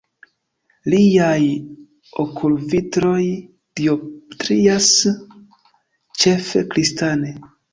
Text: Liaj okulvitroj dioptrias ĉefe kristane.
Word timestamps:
Liaj 0.93 1.41
okulvitroj 2.23 3.21
dioptrias 3.81 4.89
ĉefe 6.25 6.65
kristane. 6.75 7.37